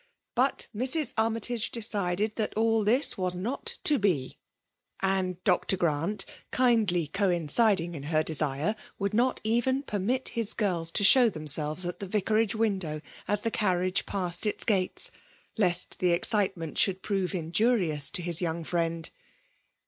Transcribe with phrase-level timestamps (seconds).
[0.33, 1.13] But Mrs.
[1.15, 4.39] Armytage decided that all this was not to be;
[4.99, 5.77] and Dr.
[5.77, 11.85] Grant, kindly coinciding in her desire, would not even permit his girls to show themselves
[11.85, 15.11] at the Vican^ window as the carriage passed its gates,
[15.55, 19.11] lest the excitement should prove injurious to his young friend.